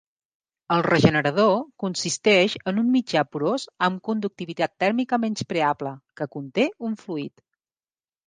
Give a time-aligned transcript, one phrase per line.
[0.75, 1.51] El regenerador
[1.83, 7.45] consisteix en un mitjà porós amb conductivitat tèrmica menyspreable, que conté un fluid.